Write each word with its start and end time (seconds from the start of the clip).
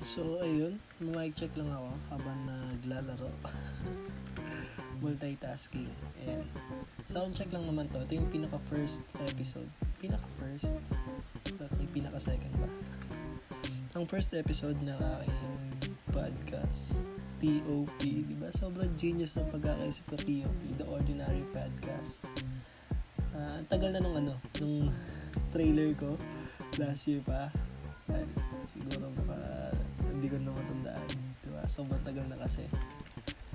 So, 0.00 0.40
ayun. 0.40 0.80
Mic 0.96 1.36
check 1.36 1.52
lang 1.60 1.68
ako 1.68 1.92
habang 2.08 2.38
naglalaro. 2.48 3.28
Multitasking. 5.04 5.92
And 6.24 6.48
sound 7.04 7.36
check 7.36 7.52
lang 7.52 7.68
naman 7.68 7.92
to. 7.92 8.00
Ito 8.00 8.16
yung 8.16 8.32
pinaka-first 8.32 9.04
episode. 9.28 9.68
Pinaka-first? 10.00 10.80
But 11.60 11.68
may 11.76 11.88
pinaka-second 11.92 12.52
ba? 12.56 12.68
Ang 13.92 14.08
first 14.08 14.32
episode 14.32 14.80
na 14.80 14.96
aking 15.20 15.92
podcast, 16.16 17.04
TOP. 17.44 18.00
Diba? 18.00 18.48
Sobrang 18.56 18.92
genius 18.96 19.36
ng 19.36 19.52
pagkakaisip 19.52 20.08
ko, 20.08 20.16
TOP. 20.16 20.60
The 20.80 20.86
Ordinary 20.88 21.44
Podcast. 21.52 22.24
Uh, 23.36 23.60
tagal 23.68 23.92
na 23.92 24.00
nung 24.00 24.16
ano, 24.16 24.32
nung 24.64 24.88
trailer 25.52 25.92
ko 25.92 26.16
last 26.80 27.04
year 27.04 27.20
pa. 27.20 27.52
Ay, 28.08 28.24
siguro 28.70 29.09
Sobrang 31.70 32.02
tagal 32.02 32.26
na 32.26 32.34
kasi. 32.34 32.66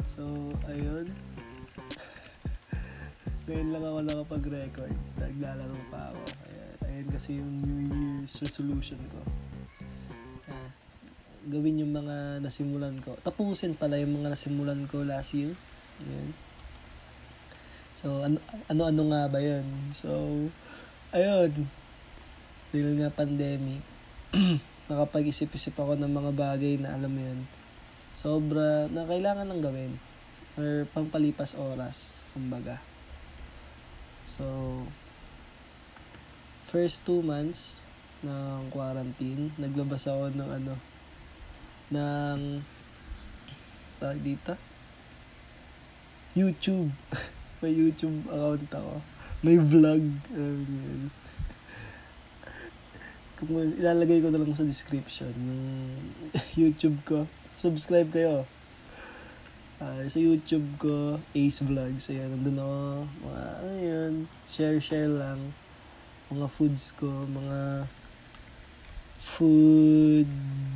So, 0.07 0.23
ayun. 0.71 1.11
Ngayon 3.51 3.69
lang 3.75 3.83
ako 3.83 3.99
nakapag-record. 4.07 4.95
Naglalaro 5.19 5.75
pa 5.91 6.15
ako. 6.15 6.23
Ayan, 6.47 6.75
ayun 6.87 7.07
kasi 7.11 7.29
yung 7.43 7.51
New 7.59 7.81
Year's 7.91 8.39
resolution 8.39 9.03
ko. 9.11 9.19
Ah, 10.47 10.71
gawin 11.51 11.83
yung 11.83 11.91
mga 11.91 12.39
nasimulan 12.39 12.95
ko. 13.03 13.19
Tapusin 13.19 13.75
pala 13.75 13.99
yung 13.99 14.15
mga 14.23 14.31
nasimulan 14.31 14.87
ko 14.87 15.03
last 15.03 15.35
year. 15.35 15.51
Ayan. 16.07 16.31
So, 17.99 18.23
ano, 18.23 18.39
ano-ano 18.71 19.11
nga 19.11 19.27
ba 19.27 19.43
yun? 19.43 19.91
So, 19.91 20.07
ayun. 21.11 21.67
Dahil 22.71 22.95
nga 22.95 23.11
pandemic, 23.11 23.83
nakapag-isip-isip 24.87 25.75
ako 25.75 25.99
ng 25.99 26.11
mga 26.15 26.31
bagay 26.31 26.79
na 26.79 26.95
alam 26.95 27.11
mo 27.11 27.19
yun, 27.19 27.43
sobra 28.15 28.87
na 28.87 29.03
kailangan 29.03 29.45
lang 29.51 29.61
gawin 29.61 29.93
or 30.55 30.87
pangpalipas 30.95 31.53
oras, 31.59 32.23
kumbaga. 32.31 32.79
So, 34.23 34.47
first 36.71 37.03
two 37.03 37.19
months 37.19 37.77
ng 38.23 38.71
quarantine, 38.71 39.51
naglabas 39.59 40.07
ako 40.07 40.31
ng 40.31 40.49
ano, 40.49 40.73
ng, 41.91 42.39
tawag 43.99 44.19
dito, 44.23 44.55
YouTube. 46.33 46.95
May 47.61 47.75
YouTube 47.75 48.25
account 48.31 48.71
ako. 48.71 48.93
May 49.43 49.59
vlog. 49.59 50.03
Mo 50.31 50.39
yun 50.39 51.11
kung 53.35 53.67
ilalagay 53.67 54.23
ko 54.23 54.31
na 54.31 54.39
lang 54.39 54.55
sa 54.55 54.63
description 54.63 55.31
yung 55.35 55.63
YouTube 56.65 56.97
ko. 57.03 57.27
Subscribe 57.55 58.11
kayo. 58.11 58.43
Uh, 59.79 60.03
sa 60.11 60.19
YouTube 60.19 60.67
ko, 60.75 61.15
Ace 61.31 61.63
Vlogs. 61.63 62.11
Ayan, 62.11 62.35
nandun 62.35 62.59
ako. 62.59 62.79
Mga, 63.23 63.43
ano 63.63 63.73
yun, 63.79 64.13
share-share 64.43 65.07
lang. 65.07 65.55
Mga 66.27 66.47
foods 66.51 66.91
ko, 66.99 67.07
mga 67.07 67.87
food 69.23 70.27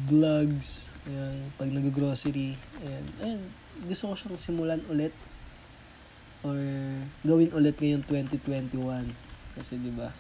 vlogs. 0.08 0.88
Ayan, 1.04 1.52
pag 1.60 1.68
nag-grocery. 1.68 2.56
Ayan, 2.80 3.06
ayan, 3.28 3.42
gusto 3.84 4.12
ko 4.12 4.14
siyang 4.16 4.40
simulan 4.40 4.84
ulit. 4.88 5.12
Or 6.48 6.56
gawin 7.28 7.52
ulit 7.52 7.76
ngayon 7.76 8.08
2021. 8.08 9.12
Kasi 9.60 9.76
'di 9.76 9.92
ba? 9.92 10.16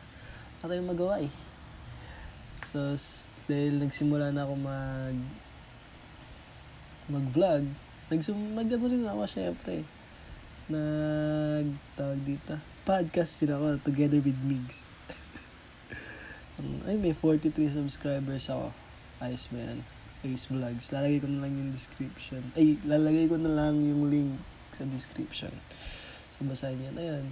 Para 0.60 0.76
yung 0.76 0.92
magawa 0.92 1.24
eh. 1.24 1.32
So, 2.68 3.00
dahil 3.48 3.80
nagsimula 3.80 4.36
na 4.36 4.44
ako 4.44 4.54
mag 4.60 5.16
mag-vlog, 7.10 7.66
nagsum 8.14 8.54
nag 8.54 8.70
rin 8.70 9.06
ako 9.06 9.26
syempre. 9.26 9.84
Nag 10.70 11.68
tawag 11.98 12.22
dito. 12.24 12.56
Podcast 12.86 13.42
din 13.42 13.54
ako 13.54 13.82
together 13.82 14.22
with 14.22 14.38
Migs. 14.46 14.86
Ay, 16.88 16.96
may 17.02 17.18
43 17.18 17.74
subscribers 17.74 18.48
ako. 18.54 18.70
Ayos 19.20 19.50
ba 19.50 19.60
yan? 19.60 19.80
Ace 20.24 20.48
Vlogs. 20.52 20.92
Lalagay 20.94 21.20
ko 21.24 21.28
na 21.32 21.48
lang 21.48 21.54
yung 21.58 21.72
description. 21.74 22.44
Ay, 22.54 22.78
lalagay 22.86 23.26
ko 23.26 23.36
na 23.40 23.52
lang 23.52 23.82
yung 23.82 24.12
link 24.12 24.38
sa 24.76 24.86
description. 24.86 25.52
So, 26.36 26.44
basahin 26.44 26.92
yan. 26.92 26.96
Ayan. 26.96 27.26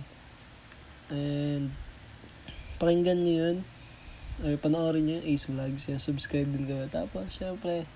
And, 1.12 1.66
pakinggan 2.82 3.24
niyo 3.24 3.36
yun 3.38 3.58
or 4.46 4.54
panoorin 4.62 5.10
nyo 5.10 5.18
yung 5.18 5.28
Ace 5.34 5.50
Vlogs, 5.50 5.90
yan, 5.90 5.98
subscribe 5.98 6.46
din 6.46 6.70
kayo. 6.70 6.86
Tapos, 6.94 7.26
syempre, 7.34 7.90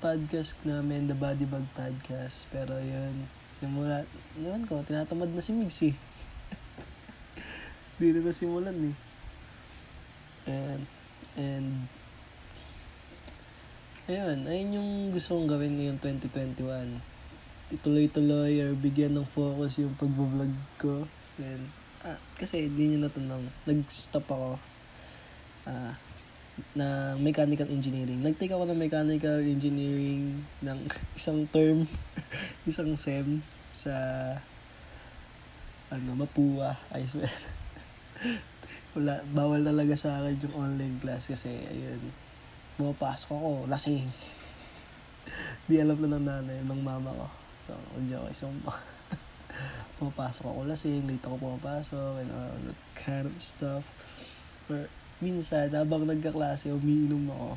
podcast 0.00 0.58
namin, 0.66 1.10
The 1.10 1.16
Body 1.18 1.46
Bag 1.46 1.66
Podcast. 1.74 2.46
Pero 2.48 2.78
yun, 2.78 3.26
simula, 3.54 4.06
naman 4.38 4.66
ko, 4.66 4.82
tinatamad 4.86 5.30
na 5.30 5.42
si 5.42 5.54
Migs 5.54 5.82
eh. 5.84 5.94
Di 7.98 8.14
na 8.14 8.24
nasimulan 8.24 8.74
eh. 8.74 8.96
And, 10.50 10.82
and, 11.34 11.68
ayun, 14.10 14.38
ayun 14.46 14.76
yung 14.78 14.90
gusto 15.12 15.38
kong 15.38 15.50
gawin 15.50 15.76
ngayong 15.76 16.00
2021. 16.02 17.00
Ituloy-tuloy 17.74 18.62
or 18.62 18.72
bigyan 18.78 19.18
ng 19.18 19.28
focus 19.30 19.82
yung 19.82 19.94
pag-vlog 19.94 20.54
ko. 20.78 21.06
And, 21.38 21.70
ah, 22.06 22.18
kasi 22.38 22.70
hindi 22.70 22.94
nyo 22.94 23.06
natanong, 23.10 23.50
nag-stop 23.66 24.26
ako 24.30 24.50
uh, 25.68 25.92
na 26.74 27.18
mechanical 27.18 27.66
engineering. 27.66 28.22
Nag-take 28.22 28.54
ako 28.54 28.66
ng 28.70 28.78
mechanical 28.78 29.42
engineering 29.42 30.46
ng 30.62 30.78
isang 31.18 31.46
term, 31.50 31.86
isang 32.70 32.94
SEM 32.94 33.42
sa 33.74 33.94
ano, 35.90 36.14
Mapua, 36.14 36.78
I 36.94 37.06
swear. 37.06 37.30
Wala, 38.94 39.22
bawal 39.34 39.66
talaga 39.66 39.98
sa 39.98 40.22
akin 40.22 40.38
yung 40.46 40.54
online 40.54 40.96
class 41.02 41.26
kasi 41.26 41.50
ayun, 41.50 41.98
pumapasok 42.78 43.30
ako, 43.34 43.50
lasing. 43.66 44.06
Di 45.66 45.82
alam 45.82 45.98
na 45.98 46.18
ng 46.18 46.26
nanay, 46.26 46.58
ng 46.62 46.82
mama 46.82 47.10
ko. 47.10 47.26
So, 47.66 47.74
ako 47.74 48.26
isang 48.30 48.54
pumapasok 49.98 50.44
ako 50.46 50.60
lasing, 50.66 51.06
late 51.06 51.24
ako 51.26 51.36
pumapasok, 51.38 52.12
and 52.22 52.30
all 52.30 52.58
that 52.70 52.80
kind 52.98 53.26
of 53.26 53.34
stuff. 53.42 53.84
But, 54.66 54.90
minsan, 55.24 55.72
habang 55.72 56.04
nagkaklase, 56.04 56.68
umiinom 56.68 57.32
ako. 57.32 57.50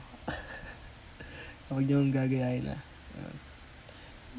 Huwag 1.67 1.83
niyo 1.83 1.99
ang 1.99 2.15
gagayahin 2.15 2.71
na. 2.71 2.79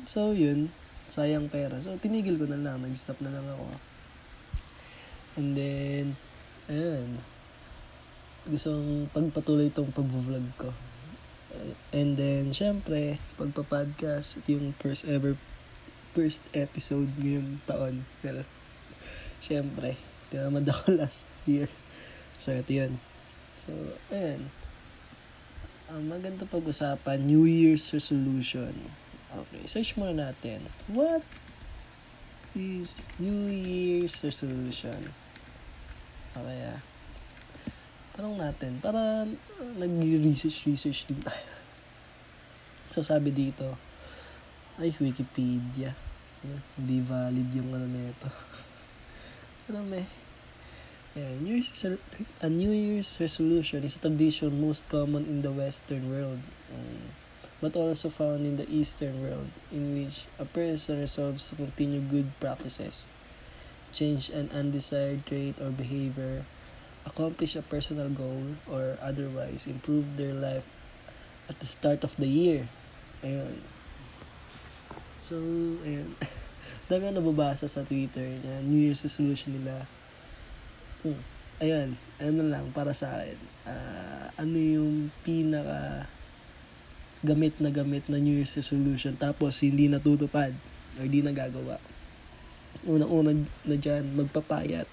So, 0.09 0.33
yun. 0.33 0.73
Sayang 1.13 1.53
pera. 1.53 1.77
So, 1.85 1.93
tinigil 2.01 2.41
ko 2.41 2.49
na 2.49 2.57
lang. 2.57 2.81
Nag-stop 2.81 3.21
na 3.21 3.29
lang 3.29 3.45
ako. 3.45 3.67
And 5.37 5.53
then, 5.53 6.17
ayun. 6.73 7.21
Gusto 8.49 8.81
kong 8.81 9.13
pagpatuloy 9.13 9.69
itong 9.69 9.93
pag-vlog 9.93 10.49
ko. 10.57 10.73
And 11.93 12.17
then, 12.17 12.57
syempre, 12.57 13.21
pagpa-podcast, 13.37 14.41
ito 14.41 14.57
yung 14.57 14.73
first 14.81 15.05
ever 15.05 15.37
first 16.17 16.41
episode 16.57 17.13
ngayong 17.21 17.61
taon. 17.69 18.09
Pero, 18.25 18.49
syempre, 19.45 20.01
di 20.33 20.41
naman 20.41 20.65
ako 20.65 20.97
last 20.97 21.29
year. 21.51 21.69
So, 22.41 22.57
ito 22.57 22.73
yun. 22.73 22.97
So, 23.69 23.77
ayan. 24.17 24.49
Ang 25.93 26.09
maganda 26.09 26.49
pag-usapan, 26.49 27.21
New 27.21 27.45
Year's 27.45 27.93
resolution. 27.93 28.73
Okay, 29.29 29.61
search 29.69 29.93
muna 30.01 30.17
natin. 30.17 30.65
What 30.89 31.21
is 32.57 33.05
New 33.21 33.53
Year's 33.53 34.17
resolution? 34.25 35.13
Okay, 36.33 36.61
ah. 36.65 36.81
Tanong 38.17 38.41
natin, 38.41 38.81
para 38.81 39.29
uh, 39.29 39.73
nag-research, 39.77 40.65
research 40.65 41.05
din 41.05 41.21
tayo. 41.21 41.45
So, 42.89 43.05
sabi 43.05 43.37
dito, 43.37 43.77
ay, 44.81 44.97
Wikipedia. 44.97 45.93
Hindi 46.73 47.05
valid 47.05 47.53
yung 47.53 47.69
ano 47.77 47.85
na 47.85 48.09
ito. 48.09 48.29
ano 49.69 49.85
may, 49.85 50.09
Yeah, 51.19 51.35
New 51.43 51.59
Year's, 51.59 51.83
a 52.39 52.47
New 52.47 52.71
Year's 52.71 53.19
resolution 53.19 53.83
is 53.83 53.99
a 53.99 53.99
tradition 53.99 54.55
most 54.63 54.87
common 54.87 55.27
in 55.27 55.43
the 55.43 55.51
Western 55.51 56.15
world, 56.15 56.39
um, 56.71 57.11
but 57.59 57.75
also 57.75 58.07
found 58.07 58.47
in 58.47 58.55
the 58.55 58.71
Eastern 58.71 59.19
world, 59.19 59.51
in 59.75 59.99
which 59.99 60.31
a 60.39 60.47
person 60.47 61.03
resolves 61.03 61.51
to 61.51 61.59
continue 61.59 61.99
good 62.07 62.31
practices, 62.39 63.11
change 63.91 64.31
an 64.31 64.47
undesired 64.55 65.27
trait 65.27 65.59
or 65.59 65.75
behavior, 65.75 66.47
accomplish 67.03 67.59
a 67.59 67.67
personal 67.67 68.07
goal, 68.15 68.55
or 68.71 68.95
otherwise 69.03 69.67
improve 69.67 70.15
their 70.15 70.39
life 70.39 70.63
at 71.51 71.59
the 71.59 71.67
start 71.67 72.07
of 72.07 72.15
the 72.15 72.31
year. 72.31 72.71
Ayun. 73.27 73.59
So, 75.19 75.35
ayun. 75.83 76.15
Dami 76.87 77.11
na 77.11 77.19
nababasa 77.19 77.67
sa 77.67 77.83
Twitter 77.83 78.39
na 78.47 78.63
New 78.63 78.79
Year's 78.79 79.03
resolution 79.03 79.59
nila 79.59 79.98
Hmm. 81.07 81.21
Ayun, 81.59 81.99
ano 82.19 82.43
lang 82.47 82.71
para 82.75 82.95
sa 82.95 83.19
akin. 83.19 83.39
Uh, 83.67 84.27
ano 84.39 84.57
yung 84.59 85.11
pinaka 85.27 86.07
gamit 87.23 87.59
na 87.59 87.75
gamit 87.75 88.07
na 88.07 88.23
New 88.23 88.39
Year's 88.39 88.55
resolution 88.55 89.19
tapos 89.19 89.59
hindi 89.67 89.91
natutupad 89.91 90.55
o 90.99 90.99
hindi 91.03 91.23
nagagawa. 91.23 91.83
Unang-una 92.87 93.35
na 93.67 93.77
dyan, 93.79 94.15
magpapayat. 94.15 94.87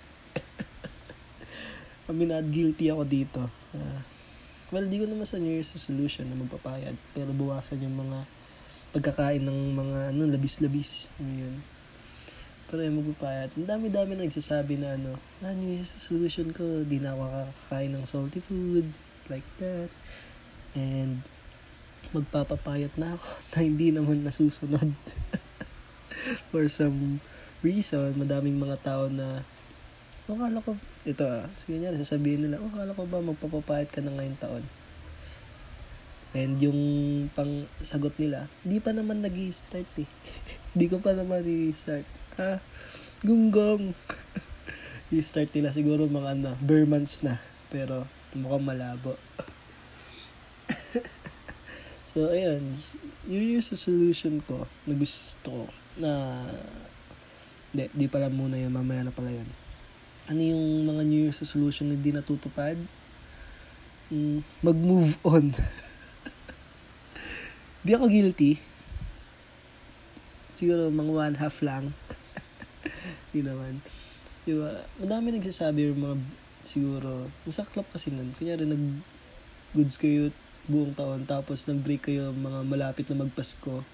I 2.09 2.11
mean, 2.13 2.29
not 2.29 2.45
guilty 2.49 2.89
ako 2.89 3.03
dito. 3.05 3.41
Uh, 3.73 4.01
well, 4.69 4.85
di 4.85 5.01
ko 5.01 5.09
naman 5.09 5.25
sa 5.25 5.41
New 5.41 5.53
Year's 5.53 5.73
resolution 5.73 6.29
na 6.29 6.37
magpapayat. 6.37 6.93
Pero 7.17 7.33
buwasan 7.33 7.81
yung 7.81 7.97
mga 7.97 8.25
pagkakain 8.93 9.41
ng 9.41 9.59
mga 9.73 9.97
ano, 10.13 10.21
labis-labis. 10.29 11.09
Yun. 11.17 11.74
Yung 12.73 12.97
magpapayat. 13.05 13.53
Ang 13.53 13.69
dami-dami 13.69 14.17
na 14.17 14.25
nagsasabi 14.25 14.81
na 14.81 14.97
ano, 14.97 15.21
New 15.45 15.77
Year's 15.77 15.93
resolution 15.93 16.49
ko, 16.49 16.81
di 16.81 16.97
na 16.97 17.13
ako 17.13 17.23
kakakain 17.29 17.91
ng 17.93 18.05
salty 18.09 18.41
food. 18.41 18.89
Like 19.29 19.45
that. 19.61 19.93
And 20.73 21.21
magpapapayat 22.09 22.97
na 22.97 23.13
ako 23.13 23.27
na 23.53 23.57
hindi 23.61 23.93
naman 23.93 24.25
nasusunod. 24.25 24.89
For 26.49 26.65
some 26.65 27.21
reason, 27.61 28.17
madaming 28.17 28.57
mga 28.57 28.81
tao 28.81 29.05
na 29.13 29.45
o 30.25 30.33
kala 30.33 30.57
ko, 30.57 30.73
ito 31.05 31.21
ah, 31.21 31.45
sige 31.53 31.77
niya, 31.77 31.93
sasabihin 31.93 32.49
nila, 32.49 32.57
o 32.57 32.65
kala 32.73 32.97
ko 32.97 33.05
ba 33.05 33.21
magpapapayat 33.21 33.93
ka 33.93 34.01
na 34.01 34.09
ngayong 34.09 34.41
taon? 34.41 34.65
And 36.33 36.57
yung 36.57 36.81
pang 37.31 37.69
sagot 37.79 38.17
nila, 38.17 38.49
di 38.65 38.81
pa 38.81 38.89
naman 38.89 39.21
nag 39.21 39.37
start 39.53 39.87
eh. 40.01 40.09
di 40.77 40.85
ko 40.89 40.97
pa 40.97 41.13
naman 41.13 41.45
i-start. 41.45 42.03
Gunggong. 43.23 43.95
i-start 45.15 45.53
nila 45.53 45.69
siguro 45.69 46.09
mga 46.09 46.35
ano, 46.35 46.51
bare 46.59 46.83
months 46.83 47.23
na. 47.23 47.39
Pero 47.71 48.03
mukhang 48.35 48.65
malabo. 48.65 49.15
so, 52.11 52.27
ayun. 52.33 52.75
New 53.25 53.41
Year's 53.41 53.71
resolution 53.73 54.43
ko 54.45 54.69
na 54.85 54.93
gusto 54.93 55.49
ko 55.49 55.65
na 55.97 56.45
di, 57.73 57.89
di 57.89 58.05
pala 58.05 58.29
muna 58.29 58.59
yun, 58.59 58.69
mamaya 58.69 59.01
na 59.07 59.15
pala 59.15 59.33
yun. 59.33 59.49
Ano 60.29 60.41
yung 60.41 60.85
mga 60.89 61.01
New 61.05 61.21
Year's 61.25 61.41
resolution 61.41 61.89
na 61.89 61.97
di 61.97 62.11
natutupad? 62.13 62.77
Mm, 64.13 64.45
mag-move 64.61 65.17
on. 65.25 65.55
di 67.85 67.91
ako 67.93 68.05
guilty. 68.09 68.61
Siguro 70.53 70.93
mga 70.93 71.11
one 71.13 71.35
half 71.41 71.59
lang. 71.65 71.95
di 73.33 73.41
naman. 73.41 73.81
Di 74.45 74.53
ba? 74.55 74.85
Madami 75.01 75.37
nagsasabi 75.37 75.91
yung 75.93 76.01
mga 76.01 76.17
siguro, 76.65 77.29
nasa 77.45 77.65
club 77.65 77.85
kasi 77.93 78.09
nun, 78.09 78.33
kunyari 78.35 78.65
nag 78.65 79.01
goods 79.75 79.99
kayo 79.99 80.31
buong 80.65 80.97
taon 80.97 81.27
tapos 81.29 81.67
nag-break 81.69 82.09
kayo 82.09 82.33
mga 82.33 82.65
malapit 82.65 83.05
na 83.11 83.21
magpasko 83.21 83.85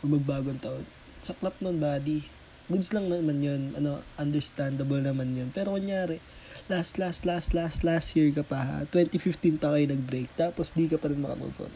o 0.00 0.02
magbagong 0.04 0.60
taon. 0.60 0.84
Sa 1.24 1.32
club 1.36 1.56
nun, 1.60 1.80
buddy, 1.80 2.24
goods 2.68 2.92
lang 2.92 3.08
naman 3.08 3.40
yun. 3.40 3.62
Ano, 3.76 4.00
understandable 4.16 5.00
naman 5.00 5.36
yun. 5.36 5.48
Pero 5.52 5.76
kunyari, 5.76 6.20
last, 6.68 6.96
last, 6.96 7.24
last, 7.24 7.52
last, 7.52 7.84
last 7.84 8.16
year 8.16 8.32
ka 8.32 8.44
pa 8.44 8.60
ha. 8.60 8.76
2015 8.88 9.60
pa 9.60 9.74
kayo 9.76 9.86
nag-break. 9.90 10.28
Tapos 10.36 10.72
di 10.72 10.88
ka 10.88 10.96
pa 10.96 11.08
rin 11.12 11.20
makamove 11.20 11.66
on. 11.66 11.72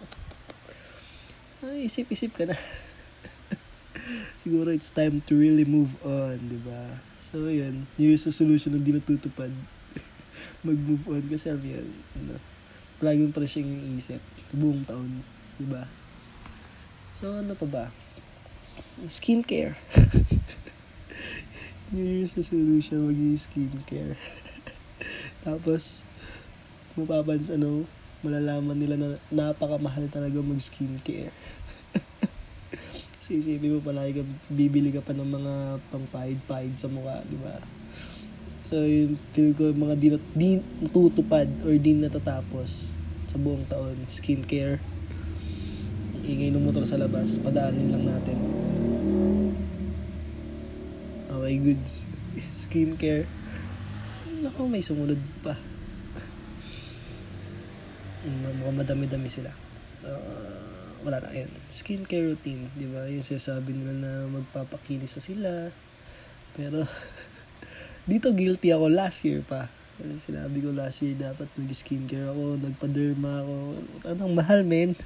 Ay, 1.65 1.89
isip-isip 1.89 2.33
ka 2.37 2.45
na. 2.49 2.57
Siguro 4.43 4.69
it's 4.73 4.91
time 4.91 5.21
to 5.25 5.33
really 5.37 5.65
move 5.65 5.93
on, 6.05 6.37
di 6.49 6.61
ba? 6.61 7.01
So, 7.25 7.49
yun. 7.49 7.89
New 7.97 8.13
Year's 8.13 8.29
resolution 8.29 8.77
na 8.77 8.81
di 8.81 8.93
natutupad. 8.93 9.53
Mag-move 10.67 11.05
on. 11.09 11.23
Kasi 11.29 11.53
sabi 11.53 11.77
yan, 11.77 11.89
ano, 12.21 12.37
palagi 13.01 13.25
mo 13.25 13.33
pa 13.33 13.45
siyang 13.45 13.97
iisip. 13.97 14.21
Buong 14.53 14.85
taon, 14.85 15.25
di 15.57 15.67
ba? 15.67 15.89
So, 17.17 17.41
ano 17.41 17.57
pa 17.57 17.67
ba? 17.67 17.85
Skincare. 19.09 19.79
New 21.95 22.05
Year's 22.05 22.35
resolution, 22.35 23.07
maging 23.07 23.39
skincare. 23.39 24.19
Tapos, 25.47 26.03
mapapans, 26.99 27.53
ano, 27.53 27.87
malalaman 28.25 28.81
nila 28.81 28.97
na 28.97 29.09
napakamahal 29.29 30.09
talaga 30.09 30.41
mag-skincare. 30.41 31.29
Kasi 33.25 33.41
isipin 33.41 33.73
mo 33.73 33.81
palagi 33.81 34.21
ka, 34.21 34.25
bibili 34.53 34.93
ka 34.93 35.01
pa 35.01 35.17
ng 35.17 35.25
mga 35.25 35.81
pangpahid-pahid 35.89 36.77
sa 36.77 36.93
mukha, 36.93 37.25
di 37.25 37.41
ba? 37.41 37.57
So, 38.69 38.85
yung 38.85 39.17
feel 39.33 39.57
ko, 39.57 39.73
mga 39.73 39.97
di, 39.97 40.13
di 40.37 40.61
natutupad 40.61 41.49
or 41.65 41.73
di 41.81 41.97
natatapos 41.97 42.93
sa 43.25 43.41
buong 43.41 43.65
taon, 43.65 43.97
skincare. 44.13 44.77
Ingay 46.21 46.53
ng 46.53 46.69
motor 46.69 46.85
sa 46.85 47.01
labas, 47.01 47.41
padaanin 47.41 47.97
lang 47.97 48.05
natin. 48.05 48.37
Okay 51.33 51.57
goods. 51.65 52.05
Skincare. 52.69 53.25
Nako 54.45 54.69
may 54.69 54.85
sumunod 54.85 55.25
pa. 55.41 55.57
Mukhang 58.61 58.85
madami-dami 58.85 59.33
sila. 59.33 59.49
Uh, 60.05 60.64
wala 61.05 61.21
na 61.21 61.31
yan 61.37 61.53
skincare 61.69 62.33
routine 62.33 62.73
di 62.75 62.89
ba 62.89 63.07
yung 63.07 63.23
sinasabi 63.23 63.77
nila 63.77 63.93
na 63.93 64.13
magpapakinis 64.33 65.21
na 65.21 65.23
sila 65.23 65.53
pero 66.57 66.89
dito 68.11 68.33
guilty 68.33 68.73
ako 68.73 68.89
last 68.89 69.23
year 69.23 69.45
pa 69.45 69.69
sinabi 70.19 70.59
ko 70.59 70.75
last 70.75 71.07
year 71.07 71.15
dapat 71.15 71.47
nag-skincare 71.55 72.35
ako, 72.35 72.59
nagpa-derma 72.59 73.47
ako. 73.47 73.55
Anong 74.11 74.35
mahal, 74.35 74.61
men. 74.67 74.99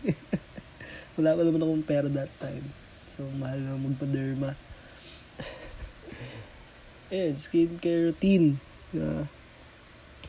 Wala 1.20 1.36
pa 1.36 1.40
naman 1.44 1.60
akong 1.60 1.84
pera 1.84 2.08
that 2.08 2.32
time. 2.40 2.72
So, 3.04 3.28
mahal 3.36 3.60
na 3.60 3.76
magpa-derma 3.76 4.56
eh, 7.12 7.32
skincare 7.36 8.12
routine. 8.12 8.60
Uh, 8.96 9.24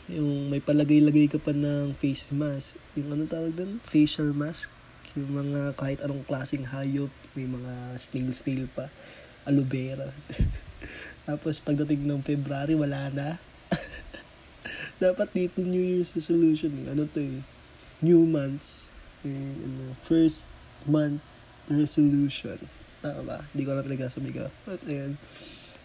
yung 0.09 0.51
may 0.51 0.59
palagay-lagay 0.59 1.31
ka 1.31 1.39
pa 1.39 1.55
ng 1.55 1.95
face 1.95 2.35
mask. 2.35 2.75
Yung 2.99 3.15
ano 3.15 3.23
tawag 3.29 3.55
doon? 3.55 3.79
Facial 3.87 4.35
mask. 4.35 4.78
Yung 5.17 5.33
mga 5.33 5.73
kahit 5.73 5.99
anong 6.05 6.21
klaseng 6.25 6.65
hayop. 6.69 7.09
May 7.33 7.49
mga 7.49 7.97
snail-snail 7.97 8.69
pa. 8.69 8.93
Aloe 9.47 9.65
vera. 9.65 10.09
Tapos 11.29 11.57
pagdating 11.61 12.05
ng 12.05 12.21
February, 12.21 12.77
wala 12.77 13.09
na. 13.09 13.27
Dapat 15.03 15.29
dito 15.33 15.61
New 15.65 15.81
Year's 15.81 16.13
resolution. 16.13 16.85
Ano 16.85 17.09
to 17.09 17.21
eh? 17.21 17.41
New 18.05 18.25
months. 18.29 18.93
Eh, 19.25 19.29
ano, 19.31 19.97
first 20.05 20.45
month 20.85 21.21
resolution. 21.69 22.57
Tama 22.99 23.21
ba? 23.23 23.37
Hindi 23.53 23.61
ko 23.65 23.69
alam 23.73 23.87
nagsasabi 23.87 24.29
ka. 24.33 24.51
But 24.65 24.81
ayun. 24.85 25.15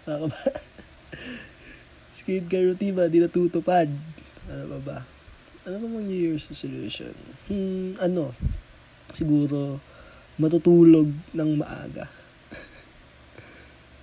Tama 0.04 0.28
ba? 0.28 0.40
Skincare 2.16 2.74
routine 2.74 2.94
ba? 2.96 3.08
Di 3.08 3.20
natutupad. 3.22 3.88
Ano 4.50 4.64
ba 4.76 4.78
ba? 4.82 4.98
Ano 5.64 5.80
ba 5.80 5.86
mga 5.88 6.06
New 6.08 6.20
Year's 6.20 6.48
resolution? 6.50 7.14
Hmm, 7.48 7.96
ano? 7.96 8.36
Siguro, 9.14 9.78
matutulog 10.34 11.06
ng 11.30 11.50
maaga. 11.54 12.10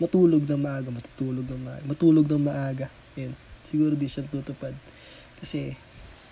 matulog 0.02 0.48
ng 0.48 0.62
maaga, 0.64 0.90
matutulog 0.90 1.46
ng 1.46 1.62
maaga. 1.62 1.84
Matulog 1.84 2.26
ng 2.32 2.42
maaga. 2.42 2.88
Yan. 3.20 3.36
Siguro 3.68 3.94
di 3.94 4.08
siya 4.08 4.24
tutupad. 4.24 4.72
Kasi, 5.44 5.76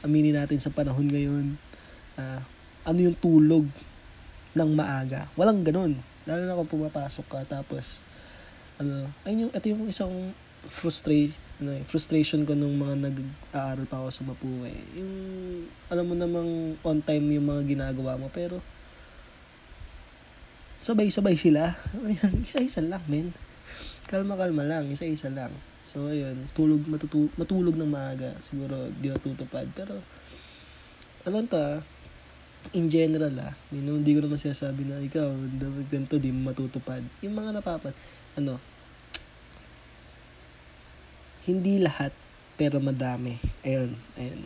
aminin 0.02 0.40
natin 0.40 0.64
sa 0.64 0.72
panahon 0.72 1.12
ngayon, 1.12 1.60
uh, 2.16 2.40
ano 2.88 3.00
yung 3.04 3.20
tulog 3.20 3.68
ng 4.56 4.70
maaga. 4.72 5.28
Walang 5.36 5.68
ganun. 5.68 6.00
Lalo 6.24 6.42
na 6.48 6.58
kung 6.64 6.72
pumapasok 6.80 7.26
ka, 7.28 7.40
tapos, 7.60 8.08
ano, 8.80 9.12
ayun 9.28 9.48
yung, 9.48 9.52
ito 9.52 9.66
yung 9.68 9.86
isang 9.92 10.14
frustrate 10.72 11.36
ano, 11.60 11.76
eh, 11.76 11.84
frustration 11.84 12.48
ko 12.48 12.56
nung 12.56 12.80
mga 12.80 13.12
nag-aaral 13.12 13.84
pa 13.84 14.00
ako 14.00 14.10
sa 14.16 14.24
Mapuwe. 14.24 14.72
Yung, 14.96 15.12
alam 15.92 16.08
mo 16.08 16.16
namang 16.16 16.80
on 16.80 17.00
time 17.04 17.36
yung 17.36 17.52
mga 17.52 17.68
ginagawa 17.68 18.16
mo, 18.16 18.32
pero 18.32 18.64
sabay-sabay 20.80 21.36
sila. 21.36 21.76
isa-isa 22.48 22.80
lang, 22.80 23.04
men. 23.12 23.36
Kalma-kalma 24.08 24.64
lang, 24.64 24.88
isa-isa 24.88 25.28
lang. 25.28 25.52
So, 25.84 26.08
ayun, 26.08 26.48
tulog, 26.56 26.88
matutu 26.88 27.28
matulog 27.36 27.76
ng 27.76 27.92
maaga. 27.92 28.32
Siguro, 28.40 28.88
di 28.96 29.12
natutupad. 29.12 29.68
Pero, 29.76 30.00
alam 31.28 31.44
ka, 31.44 31.84
in 32.72 32.88
general 32.88 33.36
ah, 33.40 33.56
di, 33.72 33.84
naman, 33.84 34.04
di 34.04 34.16
ko 34.16 34.24
naman 34.24 34.40
sinasabi 34.40 34.88
na 34.88 35.04
ikaw, 35.04 35.28
ganito, 35.92 36.16
di 36.16 36.32
matutupad. 36.32 37.04
Yung 37.20 37.36
mga 37.36 37.60
napapat, 37.60 37.92
ano, 38.40 38.56
hindi 41.50 41.82
lahat, 41.82 42.14
pero 42.62 42.78
madami. 42.78 43.42
Ayun, 43.66 43.98
ayun. 44.22 44.46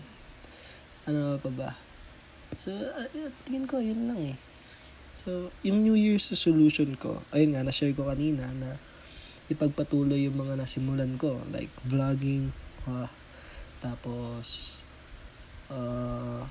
Ano 1.03 1.35
pa 1.35 1.51
ba? 1.51 1.69
So, 2.55 2.71
uh, 2.71 3.11
tingin 3.43 3.67
ko, 3.67 3.83
yun 3.83 4.07
lang 4.07 4.23
eh. 4.23 4.37
So, 5.13 5.51
yung 5.67 5.83
New 5.83 5.99
Year's 5.99 6.31
resolution 6.31 6.95
ko, 6.95 7.19
ayun 7.35 7.53
nga, 7.53 7.67
na-share 7.67 7.91
ko 7.91 8.07
kanina 8.07 8.47
na 8.55 8.79
ipagpatuloy 9.51 10.23
yung 10.25 10.39
mga 10.39 10.63
nasimulan 10.63 11.19
ko. 11.19 11.43
Like, 11.51 11.69
vlogging, 11.83 12.55
uh, 12.87 13.11
tapos, 13.83 14.79
uh, 15.67 16.47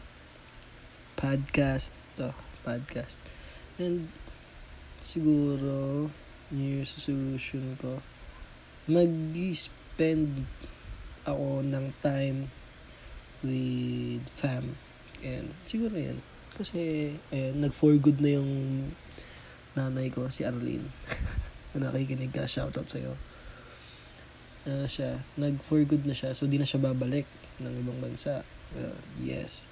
podcast, 1.17 1.97
to, 2.21 2.37
podcast. 2.61 3.25
And 3.81 4.13
siguro, 5.01 6.13
New 6.53 6.69
Year's 6.77 6.93
resolution 7.01 7.81
ko, 7.81 8.05
mag-spend 9.93 10.49
ako 11.29 11.61
ng 11.61 11.93
time 12.01 12.49
with 13.45 14.25
fam. 14.33 14.81
And 15.21 15.53
siguro 15.69 15.93
yan. 15.93 16.25
Kasi, 16.57 17.13
eh, 17.29 17.53
nag-for 17.53 18.01
good 18.01 18.17
na 18.25 18.41
yung 18.41 18.53
nanay 19.77 20.09
ko, 20.09 20.33
si 20.33 20.49
Arlene. 20.49 20.89
Kung 21.73 21.85
nakikinig 21.85 22.33
ka, 22.33 22.49
shoutout 22.49 22.89
sa'yo. 22.89 23.17
Uh, 24.65 24.89
siya, 24.89 25.21
nag-for 25.37 25.85
good 25.85 26.09
na 26.09 26.17
siya, 26.17 26.33
so 26.33 26.49
di 26.49 26.57
na 26.57 26.69
siya 26.69 26.81
babalik 26.81 27.29
ng 27.61 27.73
ibang 27.85 28.01
bansa. 28.01 28.45
Well, 28.73 28.97
yes. 29.21 29.69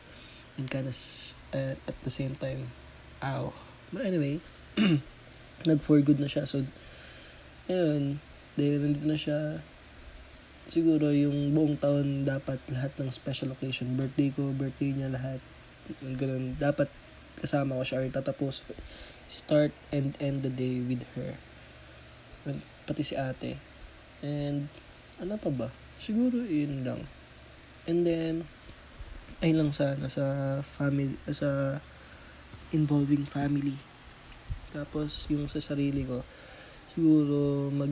And 0.60 0.68
kind 0.68 0.84
of, 0.84 0.96
uh, 1.56 1.80
at 1.80 1.96
the 2.04 2.12
same 2.12 2.36
time, 2.36 2.68
ow. 3.24 3.56
But 3.88 4.04
anyway, 4.04 4.44
nag-for 5.68 6.04
good 6.04 6.20
na 6.20 6.28
siya, 6.28 6.44
so, 6.44 6.64
ayun, 7.72 8.20
dahil 8.60 8.84
nandito 8.84 9.08
na 9.08 9.16
siya, 9.16 9.64
siguro 10.70 11.10
yung 11.10 11.50
buong 11.50 11.76
taon 11.82 12.22
dapat 12.22 12.62
lahat 12.70 12.94
ng 12.94 13.10
special 13.10 13.50
occasion, 13.50 13.98
birthday 13.98 14.30
ko, 14.30 14.54
birthday 14.54 14.94
niya 14.94 15.10
lahat, 15.10 15.42
ganun, 15.98 16.54
dapat 16.56 16.86
kasama 17.42 17.74
ko 17.74 17.82
siya 17.82 18.06
or 18.06 18.08
tatapos, 18.14 18.62
start 19.26 19.74
and 19.90 20.14
end 20.22 20.46
the 20.46 20.52
day 20.52 20.78
with 20.78 21.02
her. 21.18 21.34
Pati 22.86 23.02
si 23.02 23.18
ate. 23.18 23.58
And, 24.22 24.70
ano 25.18 25.34
pa 25.36 25.50
ba? 25.50 25.68
Siguro 25.98 26.46
yun 26.46 26.86
lang. 26.86 27.10
And 27.90 28.06
then, 28.06 28.34
ay 29.42 29.50
lang 29.50 29.74
sana 29.74 30.06
sa 30.06 30.60
family, 30.62 31.18
sa 31.34 31.82
involving 32.70 33.26
family. 33.26 33.74
Tapos, 34.70 35.26
yung 35.26 35.50
sa 35.50 35.58
sarili 35.58 36.06
ko, 36.06 36.22
siguro 36.94 37.66
mag 37.74 37.90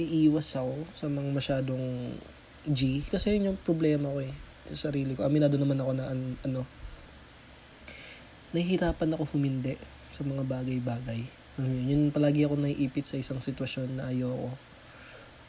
iiwas 0.00 0.56
ako 0.56 0.88
sa 0.96 1.06
mga 1.08 1.30
masyadong 1.32 2.16
G. 2.68 3.02
Kasi 3.10 3.36
yun 3.36 3.52
yung 3.52 3.60
problema 3.60 4.08
ko 4.08 4.22
eh. 4.22 4.32
Sa 4.72 4.88
sarili 4.88 5.18
ko. 5.18 5.26
Aminado 5.26 5.58
naman 5.58 5.76
ako 5.80 5.92
na 5.98 6.04
an, 6.08 6.38
ano. 6.46 6.62
Nahihirapan 8.54 9.16
ako 9.16 9.36
humindi 9.36 9.76
sa 10.12 10.22
mga 10.22 10.44
bagay-bagay. 10.44 11.20
Alam 11.58 11.68
mo 11.68 11.74
yun, 11.76 11.86
yun 11.88 12.02
palagi 12.08 12.48
ako 12.48 12.54
naiipit 12.56 13.04
sa 13.04 13.20
isang 13.20 13.40
sitwasyon 13.40 14.00
na 14.00 14.08
ayoko. 14.08 14.52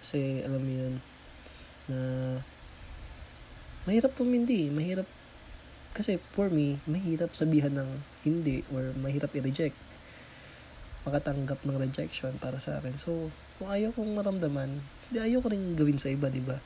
Kasi 0.04 0.44
alam 0.44 0.60
mo 0.60 0.72
yun, 0.72 0.94
na 1.88 2.00
mahirap 3.88 4.16
humindi. 4.20 4.68
Mahirap 4.68 5.08
kasi 5.94 6.18
for 6.34 6.50
me, 6.50 6.82
mahirap 6.90 7.38
sabihan 7.38 7.78
ng 7.78 7.90
hindi 8.26 8.66
or 8.74 8.98
mahirap 8.98 9.30
i-reject. 9.38 9.78
Makatanggap 11.04 11.60
ng 11.68 11.78
rejection 11.80 12.36
para 12.40 12.58
sa 12.58 12.80
akin. 12.80 12.96
So, 12.96 13.32
kung 13.60 13.70
ayaw 13.70 13.92
kong 13.92 14.16
maramdaman, 14.16 14.80
hindi 15.10 15.18
ayaw 15.20 15.44
ko 15.44 15.48
rin 15.52 15.76
gawin 15.76 16.00
sa 16.00 16.12
iba, 16.12 16.32
di 16.32 16.40
ba? 16.40 16.58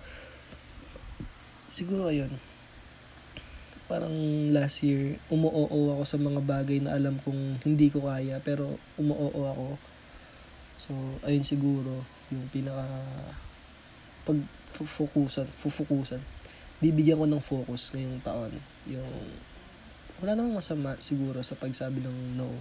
Siguro 1.68 2.08
ayun. 2.08 2.32
Parang 3.88 4.14
last 4.52 4.84
year, 4.84 5.18
umuoo 5.32 5.96
ako 5.96 6.04
sa 6.04 6.20
mga 6.20 6.44
bagay 6.44 6.84
na 6.84 6.94
alam 6.96 7.18
kong 7.24 7.64
hindi 7.64 7.88
ko 7.88 8.06
kaya, 8.06 8.38
pero 8.44 8.78
umuoo 9.00 9.42
ako. 9.48 9.68
So, 10.78 10.92
ayun 11.26 11.44
siguro, 11.44 12.06
yung 12.30 12.52
pinaka 12.52 12.86
pag 14.28 14.40
fokusan, 14.76 15.48
fufukusan. 15.56 16.20
Bibigyan 16.84 17.18
ko 17.18 17.26
ng 17.26 17.42
focus 17.42 17.96
ngayong 17.96 18.20
taon. 18.22 18.54
Yung 18.86 19.14
wala 20.20 20.36
namang 20.36 20.60
masama 20.60 21.00
siguro 21.00 21.40
sa 21.42 21.56
pagsabi 21.56 22.04
ng 22.04 22.36
no. 22.36 22.52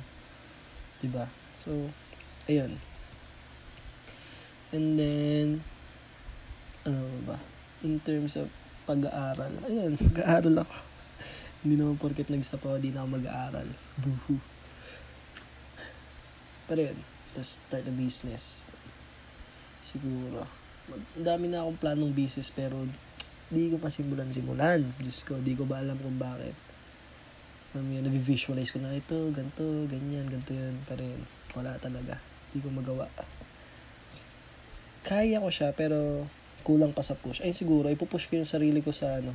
'Di 1.02 1.10
ba? 1.10 1.26
So, 1.66 1.90
ayun. 2.46 2.78
And 4.70 4.94
then, 4.94 5.66
ano 6.86 7.02
ba? 7.26 7.42
In 7.82 7.98
terms 8.06 8.38
of 8.38 8.46
pag-aaral, 8.86 9.50
ayun, 9.66 9.98
pag-aaral 10.14 10.62
ako. 10.62 10.76
hindi 11.66 11.82
naman 11.82 11.98
porket 11.98 12.30
nag-stop 12.30 12.62
ako, 12.62 12.78
di 12.78 12.94
na 12.94 13.02
ako 13.02 13.18
mag-aaral. 13.18 13.68
Buhu. 13.98 14.38
Pero 16.70 16.80
yun, 16.86 16.98
tapos 17.34 17.58
start 17.58 17.90
a 17.90 17.94
business. 17.94 18.62
Siguro. 19.82 20.46
Dami 21.18 21.50
na 21.50 21.66
akong 21.66 21.82
planong 21.82 22.14
business 22.14 22.54
pero 22.54 22.86
di 23.50 23.70
ko 23.74 23.82
pa 23.82 23.90
simulan-simulan. 23.90 24.86
Diyos 25.02 25.26
ko, 25.26 25.42
di 25.42 25.58
ko 25.58 25.66
ba 25.66 25.82
alam 25.82 25.98
kung 25.98 26.18
bakit. 26.22 26.54
Alam 27.74 27.90
yun, 27.90 28.06
nabivisualize 28.06 28.70
ko 28.70 28.78
na 28.78 28.94
ito, 28.94 29.18
ganto, 29.34 29.66
ganyan, 29.90 30.30
ganto 30.30 30.54
yun. 30.54 30.78
Pero 30.86 31.02
yun, 31.02 31.22
wala 31.56 31.80
talaga. 31.80 32.20
Di 32.52 32.60
ko 32.60 32.68
magawa. 32.68 33.08
Kaya 35.06 35.40
ko 35.40 35.48
siya, 35.48 35.72
pero 35.72 36.28
kulang 36.66 36.92
pa 36.92 37.00
sa 37.00 37.16
push. 37.16 37.40
Ayun 37.40 37.56
siguro, 37.56 37.86
ipupush 37.88 38.28
ko 38.28 38.36
yung 38.36 38.48
sarili 38.48 38.82
ko 38.82 38.90
sa 38.90 39.22
ano, 39.22 39.32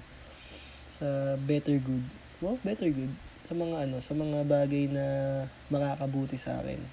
sa 0.92 1.40
better 1.40 1.80
good. 1.80 2.06
Well, 2.44 2.60
better 2.62 2.92
good. 2.92 3.16
Sa 3.48 3.58
mga 3.58 3.88
ano, 3.88 3.98
sa 4.04 4.12
mga 4.12 4.44
bagay 4.46 4.92
na 4.92 5.06
makakabuti 5.72 6.36
sa 6.36 6.60
akin. 6.60 6.84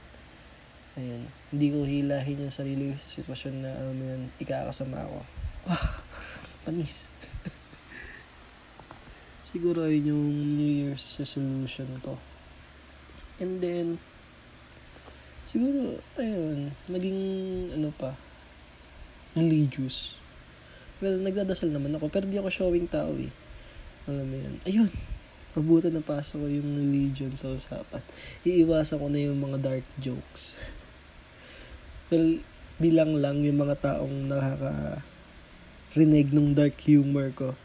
Ayun. 0.95 1.27
Hindi 1.51 1.67
ko 1.75 1.79
hilahin 1.83 2.47
yung 2.47 2.55
sarili 2.55 2.91
ko 2.91 2.95
sa 3.03 3.09
sitwasyon 3.19 3.55
na, 3.67 3.71
alam 3.75 3.95
mo 3.99 4.05
yun, 4.07 4.23
ikakasama 4.39 5.07
ako. 5.07 5.19
Wah, 5.67 5.87
panis. 6.63 7.11
Siguro 9.51 9.91
yun 9.91 10.15
yung 10.15 10.27
New 10.55 10.75
Year's 10.87 11.19
resolution 11.19 11.91
ko. 12.03 12.15
And 13.43 13.59
then, 13.59 13.99
siguro, 15.49 15.97
ayun, 16.21 16.77
maging, 16.93 17.21
ano 17.73 17.89
pa, 17.97 18.13
religious. 19.33 20.21
Well, 21.01 21.17
nagdadasal 21.25 21.73
naman 21.73 21.97
ako, 21.97 22.13
pero 22.13 22.29
di 22.29 22.37
ako 22.37 22.53
showing 22.53 22.85
tao 22.85 23.17
eh. 23.17 23.33
Alam 24.05 24.29
mo 24.29 24.37
yan. 24.37 24.55
Ayun, 24.69 24.93
mabuti 25.57 25.89
na 25.89 26.05
pasok 26.05 26.45
ko 26.45 26.47
yung 26.53 26.71
religion 26.77 27.33
sa 27.33 27.49
usapan. 27.49 28.05
Iiwasan 28.45 29.01
ko 29.01 29.09
na 29.09 29.25
yung 29.25 29.41
mga 29.41 29.59
dark 29.65 29.87
jokes. 29.97 30.61
Well, 32.13 32.45
bilang 32.77 33.17
lang 33.19 33.41
yung 33.41 33.57
mga 33.57 33.81
taong 33.81 34.29
nakaka 34.29 35.03
rinig 35.97 36.31
ng 36.31 36.53
dark 36.53 36.77
humor 36.85 37.33
ko 37.33 37.57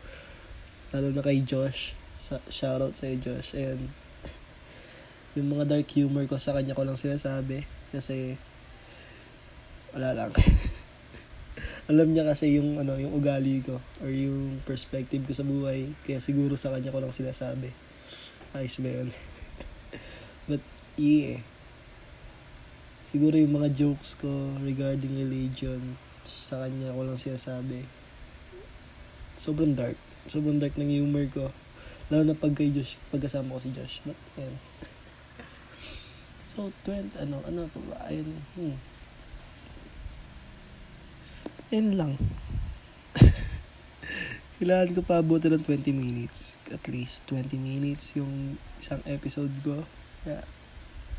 lalo 0.94 1.10
na 1.10 1.26
kay 1.26 1.42
Josh. 1.42 1.98
Sa, 2.22 2.38
shoutout 2.48 2.94
sa'yo, 2.94 3.18
Josh. 3.20 3.58
And, 3.58 3.90
yung 5.34 5.50
mga 5.54 5.66
dark 5.66 5.90
humor 5.94 6.26
ko 6.30 6.38
sa 6.38 6.54
kanya 6.54 6.78
ko 6.78 6.86
lang 6.86 7.00
sinasabi. 7.00 7.66
Kasi, 7.90 8.38
wala 9.94 10.14
lang. 10.14 10.32
Alam 11.92 12.14
niya 12.14 12.26
kasi 12.26 12.58
yung, 12.58 12.82
ano, 12.82 12.98
yung 12.98 13.14
ugali 13.14 13.62
ko. 13.62 13.82
Or 14.02 14.10
yung 14.10 14.62
perspective 14.64 15.26
ko 15.26 15.34
sa 15.34 15.46
buhay. 15.46 15.92
Kaya 16.06 16.22
siguro 16.22 16.58
sa 16.58 16.74
kanya 16.74 16.94
ko 16.94 17.02
lang 17.02 17.14
sinasabi. 17.14 17.74
Ayos 18.54 18.78
ba 18.80 18.90
yun? 18.90 19.10
But, 20.50 20.64
yeah. 20.96 21.42
Siguro 23.10 23.38
yung 23.38 23.58
mga 23.58 23.74
jokes 23.74 24.18
ko 24.18 24.30
regarding 24.62 25.14
religion, 25.14 25.98
sa 26.26 26.66
kanya 26.66 26.96
ko 26.96 27.06
lang 27.06 27.20
sinasabi. 27.20 27.86
Sobrang 29.38 29.74
dark 29.76 29.98
sobrang 30.28 30.60
dark 30.60 30.76
ng 30.80 30.92
humor 30.92 31.28
ko. 31.32 31.46
Lalo 32.12 32.24
na 32.32 32.36
pag 32.38 32.56
kay 32.56 32.72
Josh, 32.72 33.00
pagkasama 33.12 33.56
ko 33.56 33.60
si 33.60 33.72
Josh. 33.76 34.00
But, 34.08 34.20
ayan. 34.40 34.56
So, 36.54 36.70
20, 36.86 37.18
ano, 37.18 37.42
ano 37.50 37.66
pa 37.66 37.80
ba? 37.90 37.98
Ayun, 38.14 38.30
hmm. 38.54 38.78
Ayun 41.74 41.90
lang. 41.98 42.14
Kailangan 44.62 44.94
ko 44.94 45.02
pa 45.02 45.18
abutin 45.18 45.58
ng 45.58 45.66
20 45.66 45.90
minutes. 45.90 46.62
At 46.70 46.86
least 46.86 47.26
20 47.26 47.58
minutes 47.58 48.14
yung 48.14 48.62
isang 48.78 49.02
episode 49.10 49.50
ko. 49.66 49.82
Yeah. 50.30 50.46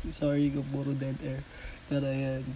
Sorry 0.07 0.55
kung 0.55 0.71
puro 0.71 0.95
dead 0.95 1.19
air. 1.19 1.43
Pero 1.91 2.07
ayan. 2.07 2.47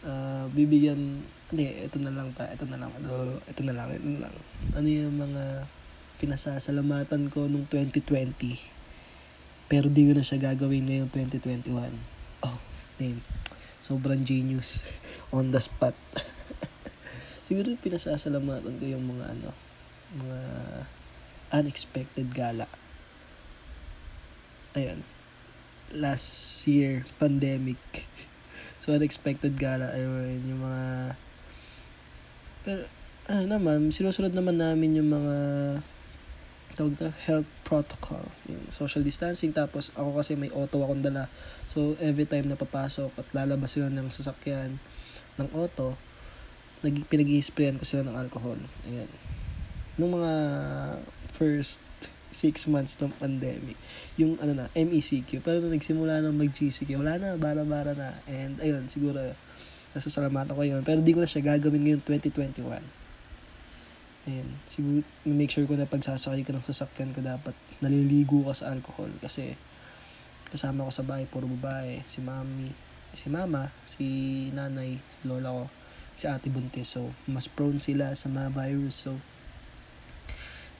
Uh, 0.00 0.48
bibigyan 0.56 1.20
hindi, 1.52 1.64
ito 1.84 2.00
na 2.00 2.08
lang 2.08 2.32
pa. 2.32 2.48
Ito 2.48 2.64
na 2.64 2.80
lang. 2.80 2.88
Ito, 2.96 3.44
ito 3.44 3.60
na 3.68 3.76
lang. 3.76 3.92
Ito 3.92 4.08
na 4.08 4.20
lang. 4.24 4.34
Ano 4.72 4.88
yung 4.88 5.20
mga 5.20 5.68
pinasasalamatan 6.24 7.28
ko 7.28 7.44
nung 7.44 7.68
2020. 7.68 8.77
Pero 9.68 9.92
di 9.92 10.08
ko 10.08 10.16
na 10.16 10.24
siya 10.24 10.40
gagawin 10.40 10.88
ngayong 10.88 11.12
2021. 11.12 11.92
Oh, 12.44 12.58
name. 12.96 13.20
Sobrang 13.84 14.24
genius. 14.24 14.82
On 15.28 15.52
the 15.52 15.60
spot. 15.60 15.94
Siguro 17.46 17.76
pinasasalamatan 17.76 18.80
ko 18.80 18.84
yung 18.88 19.04
mga 19.08 19.24
ano, 19.36 19.52
mga 20.16 20.40
unexpected 21.52 22.32
gala. 22.32 22.68
Ayan. 24.72 25.04
Last 25.92 26.64
year, 26.68 27.04
pandemic. 27.16 27.80
so, 28.80 28.92
unexpected 28.92 29.56
gala. 29.56 29.92
Ayun, 29.92 30.44
yung 30.44 30.60
mga 30.64 31.16
pero, 32.68 32.84
ano 33.32 33.44
naman, 33.48 33.88
sinusunod 33.88 34.36
naman 34.36 34.60
namin 34.60 35.00
yung 35.00 35.08
mga 35.08 35.36
tawag 36.78 36.94
na, 37.02 37.10
health 37.26 37.50
protocol. 37.66 38.22
Yung 38.46 38.70
social 38.70 39.02
distancing. 39.02 39.50
Tapos 39.50 39.90
ako 39.98 40.22
kasi 40.22 40.38
may 40.38 40.54
auto 40.54 40.78
akong 40.86 41.02
dala. 41.02 41.26
So 41.66 41.98
every 41.98 42.30
time 42.30 42.46
na 42.46 42.54
papasok 42.54 43.10
at 43.18 43.26
lalabas 43.34 43.74
sila 43.74 43.90
ng 43.90 44.14
sasakyan 44.14 44.78
ng 45.42 45.48
auto, 45.58 45.98
nag 46.86 46.94
pinag 47.10 47.34
sprayan 47.42 47.74
ko 47.74 47.84
sila 47.84 48.06
ng 48.06 48.14
alcohol. 48.14 48.58
Ayan. 48.86 49.10
Nung 49.98 50.14
mga 50.14 50.32
first 51.34 51.82
six 52.30 52.70
months 52.70 53.00
ng 53.02 53.10
pandemic, 53.18 53.74
yung 54.14 54.38
ano 54.38 54.54
na, 54.54 54.66
MECQ. 54.78 55.42
Pero 55.42 55.58
nung 55.58 55.74
nagsimula 55.74 56.22
na 56.22 56.30
mag-GCQ, 56.30 57.02
wala 57.02 57.18
na, 57.18 57.34
bara-bara 57.34 57.96
na. 57.96 58.14
And 58.30 58.60
ayun, 58.62 58.86
siguro, 58.86 59.18
nasasalamatan 59.96 60.54
ko 60.54 60.62
yun. 60.62 60.82
Pero 60.84 61.00
di 61.02 61.16
ko 61.16 61.24
na 61.24 61.26
siya 61.26 61.56
gagawin 61.56 61.82
ngayon 61.82 62.02
2021. 62.04 62.97
Ayan, 64.28 64.60
siguro, 64.68 65.00
make 65.24 65.48
sure 65.48 65.64
ko 65.64 65.72
na 65.72 65.88
pagsasakay 65.88 66.44
ko 66.44 66.52
ng 66.52 66.60
sasakyan 66.68 67.16
ko 67.16 67.24
dapat 67.24 67.56
naliligo 67.80 68.44
ka 68.44 68.52
sa 68.52 68.76
alcohol. 68.76 69.08
Kasi, 69.24 69.56
kasama 70.52 70.84
ko 70.84 70.92
sa 70.92 71.00
bahay, 71.00 71.24
puro 71.24 71.48
babae. 71.48 72.04
Si 72.04 72.20
mami, 72.20 72.68
si 73.16 73.32
mama, 73.32 73.72
si 73.88 74.04
nanay, 74.52 75.00
si 75.00 75.18
lola 75.24 75.64
ko, 75.64 75.64
si 76.12 76.28
ate 76.28 76.52
buntis. 76.52 76.92
So, 76.92 77.08
mas 77.24 77.48
prone 77.48 77.80
sila 77.80 78.12
sa 78.12 78.28
mga 78.28 78.52
virus. 78.52 79.08
So, 79.08 79.16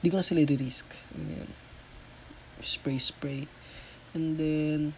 di 0.05 0.13
ko 0.13 0.21
na 0.21 0.25
sila 0.25 0.45
i-risk. 0.45 0.85
Ayan. 1.17 1.49
Spray, 2.61 3.01
spray. 3.01 3.49
And 4.13 4.37
then, 4.37 4.93